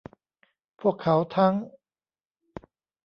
[0.81, 1.55] พวกเขาทั้ง